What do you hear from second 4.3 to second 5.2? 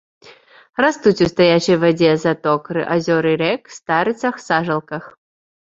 сажалках.